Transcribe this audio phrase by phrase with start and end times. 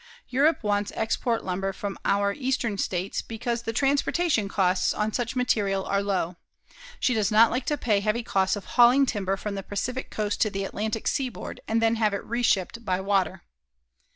[0.29, 5.85] Europe wants export lumber from our eastern states because the transportation costs on such material
[5.85, 6.37] are low.
[6.99, 10.41] She does not like to pay heavy costs of hauling timber from the Pacific Coast
[10.41, 13.43] to the Atlantic seaboard and then have it reshipped by water.